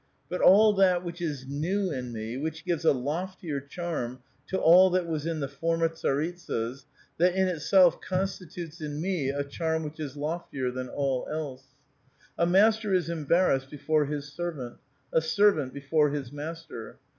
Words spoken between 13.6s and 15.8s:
before his servant; a servant